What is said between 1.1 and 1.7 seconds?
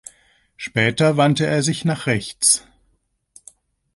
wandte er